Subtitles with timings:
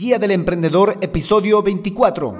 [0.00, 2.34] Guía del Emprendedor, episodio 24.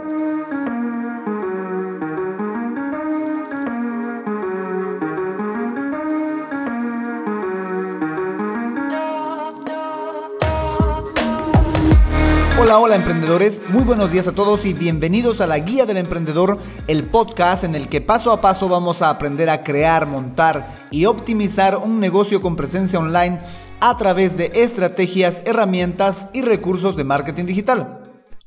[12.63, 16.59] Hola, hola emprendedores, muy buenos días a todos y bienvenidos a la Guía del Emprendedor,
[16.89, 21.07] el podcast en el que paso a paso vamos a aprender a crear, montar y
[21.07, 23.41] optimizar un negocio con presencia online
[23.81, 28.00] a través de estrategias, herramientas y recursos de marketing digital.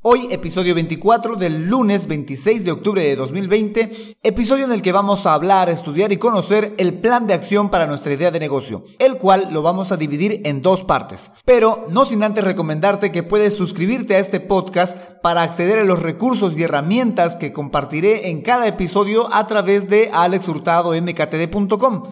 [0.06, 5.24] Hoy, episodio 24 del lunes 26 de octubre de 2020, episodio en el que vamos
[5.24, 9.16] a hablar, estudiar y conocer el plan de acción para nuestra idea de negocio, el
[9.16, 11.30] cual lo vamos a dividir en dos partes.
[11.46, 16.02] Pero no sin antes recomendarte que puedes suscribirte a este podcast para acceder a los
[16.02, 22.02] recursos y herramientas que compartiré en cada episodio a través de alexhurtadomktd.com.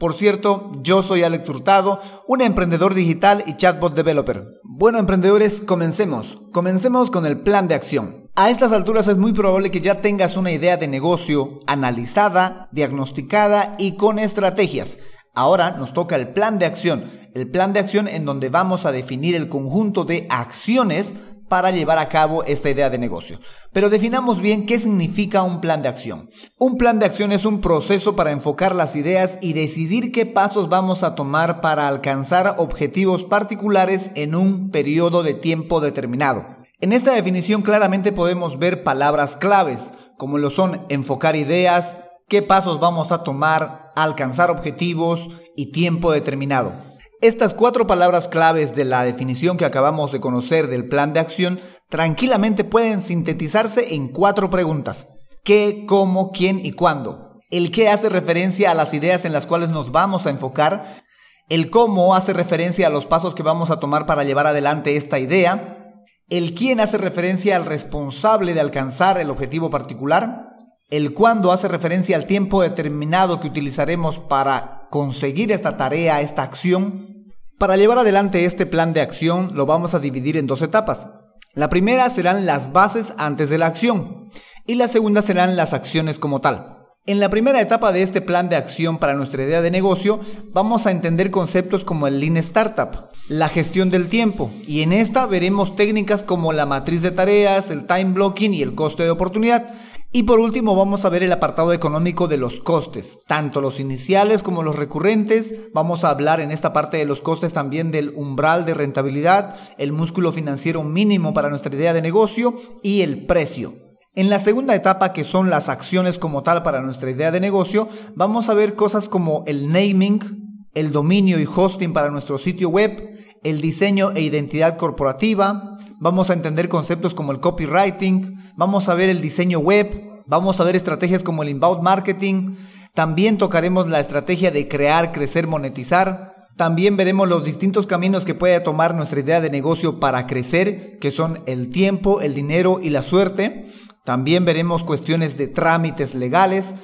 [0.00, 4.58] Por cierto, yo soy Alex Hurtado, un emprendedor digital y chatbot developer.
[4.64, 6.38] Bueno, emprendedores, comencemos.
[6.54, 8.30] Comencemos con el plan de acción.
[8.34, 13.74] A estas alturas es muy probable que ya tengas una idea de negocio analizada, diagnosticada
[13.76, 14.96] y con estrategias.
[15.34, 18.92] Ahora nos toca el plan de acción, el plan de acción en donde vamos a
[18.92, 21.12] definir el conjunto de acciones
[21.50, 23.40] para llevar a cabo esta idea de negocio.
[23.72, 26.30] Pero definamos bien qué significa un plan de acción.
[26.58, 30.68] Un plan de acción es un proceso para enfocar las ideas y decidir qué pasos
[30.68, 36.46] vamos a tomar para alcanzar objetivos particulares en un periodo de tiempo determinado.
[36.80, 41.96] En esta definición claramente podemos ver palabras claves, como lo son enfocar ideas,
[42.28, 46.89] qué pasos vamos a tomar, alcanzar objetivos y tiempo determinado.
[47.22, 51.60] Estas cuatro palabras claves de la definición que acabamos de conocer del plan de acción
[51.90, 55.06] tranquilamente pueden sintetizarse en cuatro preguntas.
[55.44, 57.38] ¿Qué, cómo, quién y cuándo?
[57.50, 61.02] El qué hace referencia a las ideas en las cuales nos vamos a enfocar.
[61.50, 65.18] El cómo hace referencia a los pasos que vamos a tomar para llevar adelante esta
[65.18, 65.92] idea.
[66.30, 70.46] El quién hace referencia al responsable de alcanzar el objetivo particular.
[70.88, 77.19] El cuándo hace referencia al tiempo determinado que utilizaremos para conseguir esta tarea, esta acción.
[77.60, 81.10] Para llevar adelante este plan de acción lo vamos a dividir en dos etapas.
[81.52, 84.30] La primera serán las bases antes de la acción
[84.66, 86.78] y la segunda serán las acciones como tal.
[87.04, 90.20] En la primera etapa de este plan de acción para nuestra idea de negocio
[90.54, 95.26] vamos a entender conceptos como el Lean Startup, la gestión del tiempo y en esta
[95.26, 99.74] veremos técnicas como la matriz de tareas, el time blocking y el coste de oportunidad
[100.12, 104.42] y por último vamos a ver el apartado económico de los costes, tanto los iniciales
[104.42, 105.70] como los recurrentes.
[105.72, 109.92] Vamos a hablar en esta parte de los costes también del umbral de rentabilidad, el
[109.92, 113.74] músculo financiero mínimo para nuestra idea de negocio y el precio.
[114.16, 117.88] En la segunda etapa, que son las acciones como tal para nuestra idea de negocio,
[118.16, 120.39] vamos a ver cosas como el naming,
[120.74, 126.34] el dominio y hosting para nuestro sitio web, el diseño e identidad corporativa, vamos a
[126.34, 131.22] entender conceptos como el copywriting, vamos a ver el diseño web, vamos a ver estrategias
[131.22, 132.54] como el inbound marketing,
[132.94, 136.48] también tocaremos la estrategia de crear, crecer, monetizar.
[136.56, 141.10] También veremos los distintos caminos que puede tomar nuestra idea de negocio para crecer, que
[141.10, 143.72] son el tiempo, el dinero y la suerte.
[144.04, 146.74] También veremos cuestiones de trámites legales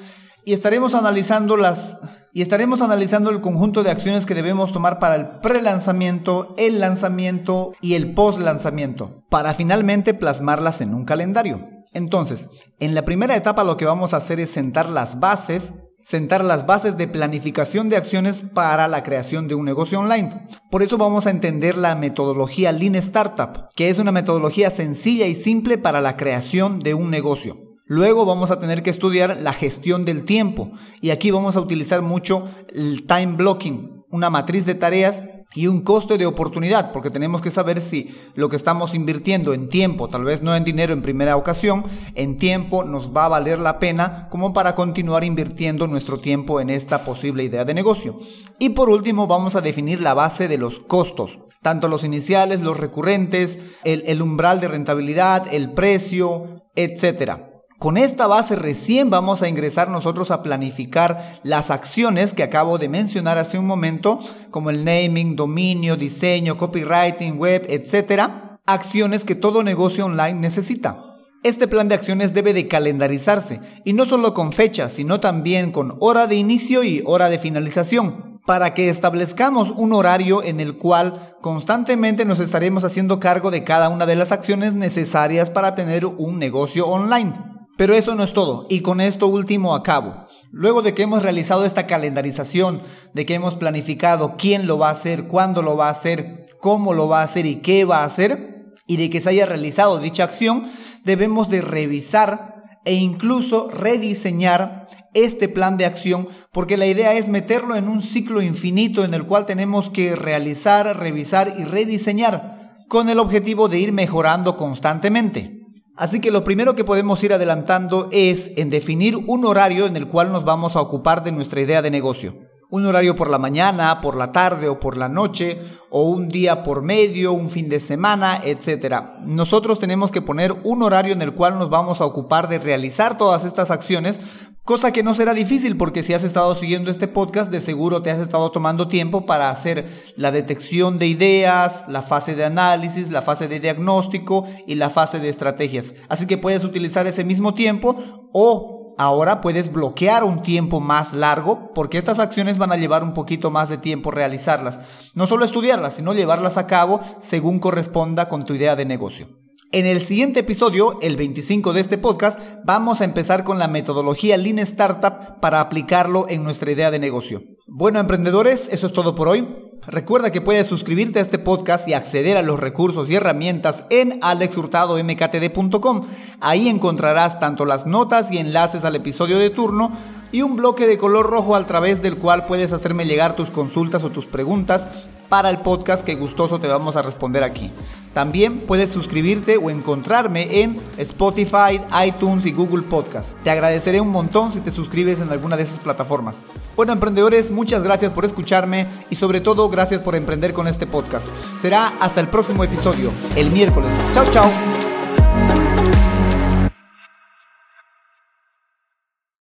[0.45, 1.99] y estaremos analizando las
[2.37, 7.73] y estaremos analizando el conjunto de acciones que debemos tomar para el pre-lanzamiento, el lanzamiento
[7.81, 11.67] y el post-lanzamiento, para finalmente plasmarlas en un calendario.
[11.95, 16.45] Entonces, en la primera etapa lo que vamos a hacer es sentar las bases, sentar
[16.45, 20.47] las bases de planificación de acciones para la creación de un negocio online.
[20.71, 25.35] Por eso vamos a entender la metodología Lean Startup, que es una metodología sencilla y
[25.35, 27.66] simple para la creación de un negocio.
[27.89, 32.03] Luego vamos a tener que estudiar la gestión del tiempo y aquí vamos a utilizar
[32.03, 35.23] mucho el time blocking, una matriz de tareas
[35.55, 39.69] y un coste de oportunidad, porque tenemos que saber si lo que estamos invirtiendo en
[39.69, 41.85] tiempo, tal vez no en dinero en primera ocasión,
[42.17, 46.71] en tiempo nos va a valer la pena como para continuar invirtiendo nuestro tiempo en
[46.71, 48.19] esta posible idea de negocio.
[48.59, 52.77] Y por último vamos a definir la base de los costos, tanto los iniciales, los
[52.77, 57.56] recurrentes, el, el umbral de rentabilidad, el precio, etcétera.
[57.79, 62.89] Con esta base recién vamos a ingresar nosotros a planificar las acciones que acabo de
[62.89, 64.19] mencionar hace un momento,
[64.51, 68.31] como el naming, dominio, diseño, copywriting, web, etc.
[68.65, 71.03] Acciones que todo negocio online necesita.
[71.43, 75.99] Este plan de acciones debe de calendarizarse, y no solo con fecha, sino también con
[76.01, 81.37] hora de inicio y hora de finalización, para que establezcamos un horario en el cual
[81.43, 86.39] constantemente nos estaremos haciendo cargo de cada una de las acciones necesarias para tener un
[86.39, 87.56] negocio online.
[87.77, 90.27] Pero eso no es todo, y con esto último acabo.
[90.51, 92.81] Luego de que hemos realizado esta calendarización,
[93.13, 96.95] de que hemos planificado quién lo va a hacer, cuándo lo va a hacer, cómo
[96.95, 99.99] lo va a hacer y qué va a hacer, y de que se haya realizado
[99.99, 100.69] dicha acción,
[101.05, 107.75] debemos de revisar e incluso rediseñar este plan de acción porque la idea es meterlo
[107.75, 113.19] en un ciclo infinito en el cual tenemos que realizar, revisar y rediseñar con el
[113.19, 115.56] objetivo de ir mejorando constantemente.
[115.97, 120.09] Así que lo primero que podemos ir adelantando es en definir un horario en el
[120.09, 122.37] cual nos vamos a ocupar de nuestra idea de negocio.
[122.69, 125.59] Un horario por la mañana, por la tarde o por la noche,
[125.89, 128.95] o un día por medio, un fin de semana, etc.
[129.25, 133.17] Nosotros tenemos que poner un horario en el cual nos vamos a ocupar de realizar
[133.17, 134.21] todas estas acciones
[134.67, 138.11] Cosa que no será difícil porque si has estado siguiendo este podcast, de seguro te
[138.11, 139.87] has estado tomando tiempo para hacer
[140.17, 145.21] la detección de ideas, la fase de análisis, la fase de diagnóstico y la fase
[145.21, 145.95] de estrategias.
[146.09, 147.95] Así que puedes utilizar ese mismo tiempo
[148.33, 153.15] o ahora puedes bloquear un tiempo más largo porque estas acciones van a llevar un
[153.15, 154.81] poquito más de tiempo realizarlas.
[155.15, 159.46] No solo estudiarlas, sino llevarlas a cabo según corresponda con tu idea de negocio.
[159.73, 164.37] En el siguiente episodio, el 25 de este podcast, vamos a empezar con la metodología
[164.37, 167.43] Lean Startup para aplicarlo en nuestra idea de negocio.
[167.67, 169.49] Bueno, emprendedores, eso es todo por hoy.
[169.89, 174.21] Recuerda que puedes suscribirte a este podcast y acceder a los recursos y herramientas en
[174.23, 176.07] alexhurtadomktd.com.
[176.41, 179.91] Ahí encontrarás tanto las notas y enlaces al episodio de turno
[180.31, 184.05] y un bloque de color rojo a través del cual puedes hacerme llegar tus consultas
[184.05, 184.87] o tus preguntas
[185.29, 187.73] para el podcast que gustoso te vamos a responder aquí.
[188.17, 193.37] También puedes suscribirte o encontrarme en Spotify, iTunes y Google Podcast.
[193.45, 196.39] Te agradeceré un montón si te suscribes en alguna de esas plataformas.
[196.77, 201.29] Bueno, emprendedores, muchas gracias por escucharme y sobre todo gracias por emprender con este podcast.
[201.61, 203.93] Será hasta el próximo episodio, el miércoles.
[204.15, 204.86] Chao, chao.